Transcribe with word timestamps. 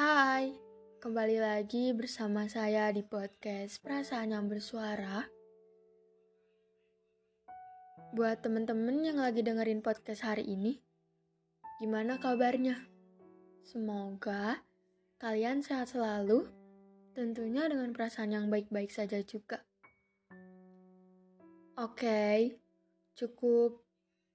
Hai, 0.00 0.56
kembali 1.04 1.44
lagi 1.44 1.92
bersama 1.92 2.48
saya 2.48 2.88
di 2.88 3.04
podcast 3.04 3.84
Perasaan 3.84 4.32
yang 4.32 4.48
Bersuara. 4.48 5.28
Buat 8.16 8.40
temen-temen 8.40 9.04
yang 9.04 9.20
lagi 9.20 9.44
dengerin 9.44 9.84
podcast 9.84 10.24
hari 10.24 10.48
ini, 10.48 10.80
gimana 11.84 12.16
kabarnya? 12.16 12.80
Semoga 13.60 14.64
kalian 15.20 15.60
sehat 15.60 15.92
selalu, 15.92 16.48
tentunya 17.12 17.68
dengan 17.68 17.92
perasaan 17.92 18.32
yang 18.32 18.48
baik-baik 18.48 18.88
saja 18.88 19.20
juga. 19.20 19.60
Oke, 21.76 22.56
cukup 23.12 23.84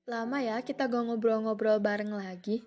lama 0.06 0.46
ya 0.46 0.62
kita 0.62 0.86
gak 0.86 1.10
ngobrol-ngobrol 1.10 1.82
bareng 1.82 2.14
lagi. 2.14 2.62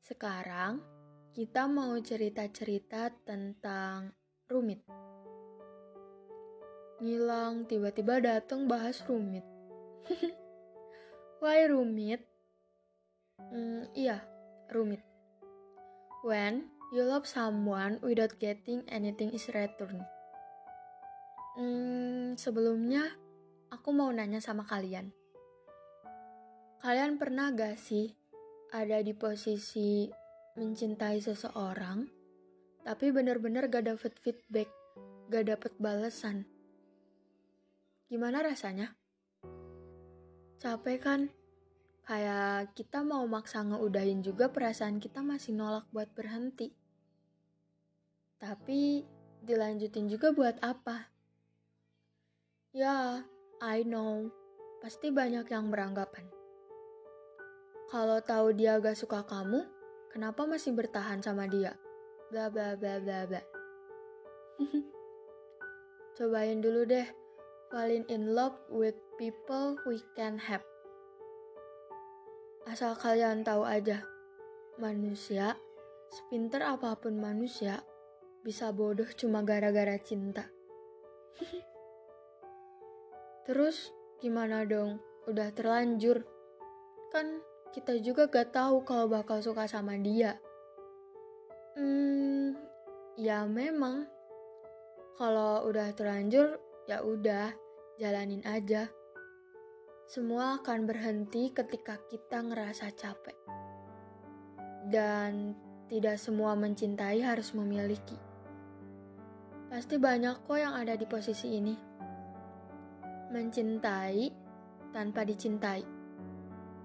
Sekarang 0.00 0.99
kita 1.30 1.70
mau 1.70 1.94
cerita-cerita 2.02 3.14
tentang 3.22 4.10
rumit. 4.50 4.82
Ngilang 6.98 7.70
tiba-tiba 7.70 8.18
datang 8.18 8.66
bahas 8.66 8.98
rumit. 9.06 9.46
Why 11.40 11.70
rumit? 11.70 12.26
Hmm, 13.38 13.86
iya, 13.94 14.26
rumit. 14.74 15.06
When 16.26 16.66
you 16.90 17.06
love 17.06 17.30
someone 17.30 18.02
without 18.02 18.34
getting 18.42 18.82
anything 18.90 19.30
is 19.30 19.46
return. 19.54 20.02
Hmm, 21.54 22.34
sebelumnya 22.34 23.06
aku 23.70 23.94
mau 23.94 24.10
nanya 24.10 24.42
sama 24.42 24.66
kalian. 24.66 25.14
Kalian 26.82 27.22
pernah 27.22 27.54
gak 27.54 27.78
sih 27.78 28.18
ada 28.74 28.98
di 28.98 29.14
posisi 29.14 30.10
mencintai 30.60 31.24
seseorang, 31.24 32.04
tapi 32.84 33.08
bener-bener 33.08 33.64
gak 33.72 33.88
dapet 33.88 34.12
feedback, 34.20 34.68
gak 35.32 35.48
dapet 35.48 35.72
balesan? 35.80 36.44
Gimana 38.12 38.44
rasanya? 38.44 38.92
Capek 40.60 40.98
kan? 41.00 41.20
Kayak 42.04 42.76
kita 42.76 43.00
mau 43.00 43.24
maksa 43.24 43.64
ngeudahin 43.64 44.20
juga 44.20 44.52
perasaan 44.52 45.00
kita 45.00 45.24
masih 45.24 45.56
nolak 45.56 45.88
buat 45.88 46.12
berhenti. 46.12 46.76
Tapi 48.36 49.00
dilanjutin 49.40 50.12
juga 50.12 50.36
buat 50.36 50.60
apa? 50.60 51.08
Ya, 52.76 53.24
I 53.64 53.80
know. 53.88 54.28
Pasti 54.84 55.08
banyak 55.08 55.48
yang 55.48 55.72
beranggapan. 55.72 56.28
Kalau 57.88 58.20
tahu 58.20 58.52
dia 58.52 58.76
gak 58.76 59.00
suka 59.00 59.24
kamu, 59.24 59.79
kenapa 60.10 60.44
masih 60.44 60.74
bertahan 60.74 61.22
sama 61.22 61.46
dia? 61.46 61.78
Bla 62.28 62.50
bla 62.50 62.74
bla 62.74 62.98
bla 62.98 63.26
bla. 63.26 63.42
Cobain 66.18 66.60
dulu 66.60 66.84
deh, 66.84 67.08
falling 67.72 68.04
in 68.12 68.34
love 68.34 68.58
with 68.68 68.98
people 69.16 69.78
we 69.88 70.02
can 70.18 70.36
have. 70.36 70.66
Asal 72.68 72.92
kalian 72.98 73.40
tahu 73.40 73.64
aja, 73.64 74.04
manusia, 74.76 75.56
sepinter 76.12 76.60
apa 76.60 76.98
pun 76.98 77.16
manusia, 77.16 77.80
bisa 78.44 78.68
bodoh 78.74 79.08
cuma 79.16 79.40
gara-gara 79.46 79.96
cinta. 79.96 80.50
Terus 83.48 83.90
gimana 84.20 84.62
dong? 84.68 85.00
Udah 85.26 85.50
terlanjur. 85.50 86.22
Kan 87.10 87.42
kita 87.70 87.98
juga 88.02 88.26
gak 88.26 88.54
tahu 88.54 88.82
kalau 88.82 89.06
bakal 89.06 89.38
suka 89.38 89.66
sama 89.70 89.94
dia. 89.98 90.38
Hmm, 91.78 92.58
ya 93.14 93.46
memang. 93.46 94.06
Kalau 95.20 95.68
udah 95.68 95.92
terlanjur, 95.92 96.56
ya 96.88 97.04
udah, 97.04 97.52
jalanin 98.00 98.40
aja. 98.48 98.88
Semua 100.08 100.58
akan 100.58 100.88
berhenti 100.88 101.52
ketika 101.52 102.00
kita 102.08 102.40
ngerasa 102.40 102.90
capek. 102.96 103.36
Dan 104.88 105.54
tidak 105.86 106.16
semua 106.16 106.56
mencintai 106.56 107.20
harus 107.20 107.52
memiliki. 107.52 108.16
Pasti 109.70 110.00
banyak 110.00 110.42
kok 110.48 110.58
yang 110.58 110.74
ada 110.74 110.98
di 110.98 111.06
posisi 111.06 111.54
ini 111.54 111.90
mencintai 113.30 114.26
tanpa 114.90 115.22
dicintai. 115.22 115.99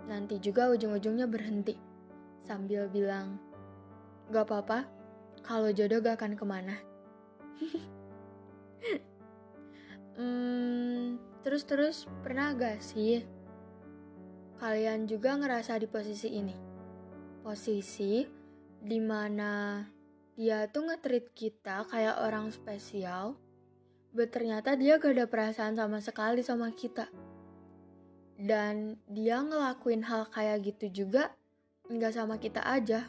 Nanti 0.06 0.38
juga 0.38 0.70
ujung-ujungnya 0.70 1.26
berhenti 1.26 1.74
sambil 2.46 2.86
bilang, 2.90 3.42
Gak 4.30 4.50
apa-apa, 4.50 4.90
kalau 5.46 5.70
jodoh 5.70 6.02
gak 6.02 6.18
akan 6.22 6.34
ke 6.34 6.46
mana. 6.46 6.76
hmm, 10.18 11.22
terus-terus 11.46 12.10
pernah 12.26 12.58
gak 12.58 12.82
sih 12.82 13.22
kalian 14.58 15.06
juga 15.06 15.38
ngerasa 15.38 15.78
di 15.78 15.86
posisi 15.86 16.34
ini? 16.34 16.56
Posisi 17.46 18.26
di 18.82 19.00
mana 19.02 19.82
dia 20.36 20.68
tuh 20.70 20.90
ngetrit 20.90 21.32
kita 21.32 21.86
kayak 21.88 22.22
orang 22.22 22.50
spesial, 22.50 23.38
but 24.10 24.34
ternyata 24.34 24.74
dia 24.74 24.98
gak 24.98 25.14
ada 25.14 25.30
perasaan 25.30 25.78
sama 25.78 26.02
sekali 26.02 26.42
sama 26.42 26.74
kita. 26.74 27.06
Dan 28.36 29.00
dia 29.08 29.40
ngelakuin 29.40 30.04
hal 30.04 30.28
kayak 30.28 30.68
gitu 30.68 31.06
juga 31.06 31.32
nggak 31.88 32.14
sama 32.14 32.36
kita 32.42 32.66
aja. 32.66 33.08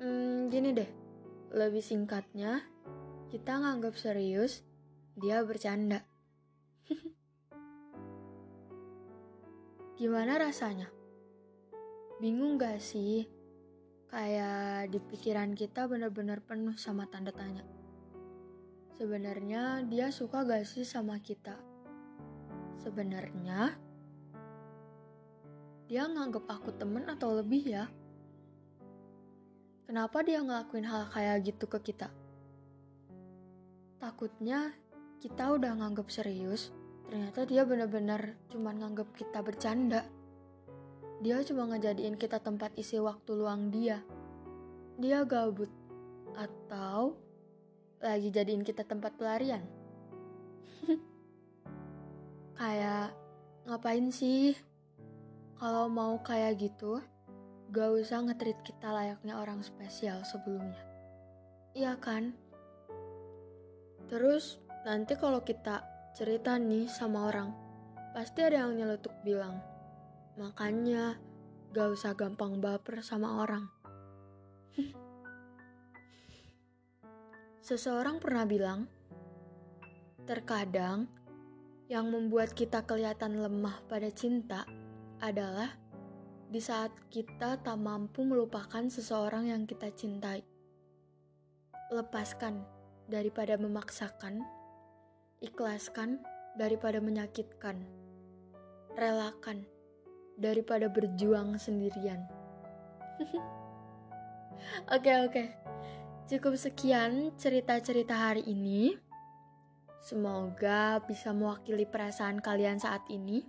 Hmm, 0.00 0.48
gini 0.50 0.72
deh, 0.74 0.90
lebih 1.54 1.82
singkatnya, 1.82 2.64
kita 3.30 3.58
nganggap 3.58 3.94
serius, 3.98 4.62
dia 5.18 5.42
bercanda. 5.46 6.02
Gimana 9.98 10.38
rasanya? 10.38 10.90
Bingung 12.18 12.58
gak 12.58 12.82
sih? 12.82 13.26
Kayak 14.10 14.94
di 14.94 14.98
pikiran 15.02 15.54
kita 15.58 15.90
bener-bener 15.90 16.38
penuh 16.42 16.78
sama 16.78 17.10
tanda 17.10 17.34
tanya. 17.34 17.66
Sebenarnya 18.94 19.82
dia 19.90 20.14
suka 20.14 20.46
gak 20.46 20.62
sih 20.62 20.86
sama 20.86 21.18
kita? 21.18 21.58
Sebenarnya 22.78 23.74
dia 25.84 26.08
nganggap 26.08 26.48
aku 26.48 26.72
temen 26.72 27.04
atau 27.04 27.36
lebih 27.36 27.64
ya? 27.68 27.84
Kenapa 29.84 30.24
dia 30.24 30.40
ngelakuin 30.40 30.88
hal 30.88 31.12
kayak 31.12 31.44
gitu 31.44 31.68
ke 31.68 31.92
kita? 31.92 32.08
Takutnya 34.00 34.72
kita 35.20 35.52
udah 35.52 35.76
nganggap 35.76 36.08
serius, 36.08 36.72
ternyata 37.08 37.44
dia 37.44 37.68
bener-bener 37.68 38.40
cuma 38.48 38.72
nganggap 38.72 39.12
kita 39.12 39.44
bercanda. 39.44 40.08
Dia 41.20 41.44
cuma 41.44 41.68
ngejadiin 41.68 42.16
kita 42.16 42.40
tempat 42.40 42.72
isi 42.80 42.96
waktu 42.96 43.30
luang 43.36 43.68
dia. 43.68 44.00
Dia 44.96 45.24
gabut. 45.28 45.68
Atau 46.34 47.16
lagi 48.00 48.28
jadiin 48.32 48.64
kita 48.64 48.84
tempat 48.88 49.16
pelarian. 49.20 49.64
kayak 52.58 53.12
ngapain 53.68 54.08
sih? 54.12 54.73
Kalau 55.54 55.86
mau 55.86 56.18
kayak 56.18 56.58
gitu, 56.58 56.98
gak 57.70 57.90
usah 57.94 58.26
ngetrit 58.26 58.58
kita 58.66 58.90
layaknya 58.90 59.38
orang 59.38 59.62
spesial 59.62 60.22
sebelumnya. 60.26 60.82
Iya 61.74 61.94
kan? 61.98 62.34
Terus 64.10 64.58
nanti 64.82 65.14
kalau 65.14 65.42
kita 65.46 65.86
cerita 66.14 66.58
nih 66.58 66.90
sama 66.90 67.30
orang, 67.30 67.50
pasti 68.14 68.42
ada 68.42 68.66
yang 68.66 68.78
nyeletuk 68.78 69.14
bilang, 69.22 69.58
makanya 70.38 71.18
gak 71.74 71.94
usah 71.94 72.14
gampang 72.14 72.62
baper 72.62 73.02
sama 73.02 73.42
orang. 73.42 73.66
Seseorang 77.64 78.20
pernah 78.20 78.44
bilang, 78.44 78.86
terkadang 80.28 81.08
yang 81.88 82.12
membuat 82.12 82.52
kita 82.52 82.84
kelihatan 82.84 83.40
lemah 83.40 83.80
pada 83.88 84.12
cinta 84.12 84.68
adalah 85.24 85.72
di 86.52 86.60
saat 86.60 86.92
kita 87.08 87.56
tak 87.64 87.78
mampu 87.80 88.22
melupakan 88.28 88.84
seseorang 88.84 89.48
yang 89.48 89.64
kita 89.64 89.88
cintai. 89.88 90.44
Lepaskan 91.88 92.60
daripada 93.08 93.56
memaksakan, 93.56 94.44
ikhlaskan 95.40 96.20
daripada 96.60 97.00
menyakitkan, 97.00 97.80
relakan 99.00 99.64
daripada 100.36 100.92
berjuang 100.92 101.56
sendirian. 101.56 102.20
Oke, 104.88 104.96
oke. 104.96 104.96
Okay, 104.96 105.16
okay. 105.28 105.48
Cukup 106.24 106.56
sekian 106.56 107.36
cerita-cerita 107.36 108.16
hari 108.16 108.48
ini. 108.48 108.96
Semoga 110.00 111.04
bisa 111.04 111.36
mewakili 111.36 111.84
perasaan 111.84 112.40
kalian 112.40 112.80
saat 112.80 113.04
ini. 113.12 113.44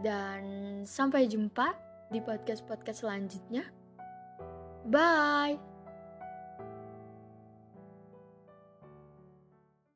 Dan 0.00 0.42
sampai 0.84 1.28
jumpa 1.28 1.74
di 2.12 2.22
podcast-podcast 2.22 3.06
selanjutnya. 3.06 3.64
Bye. 4.86 5.75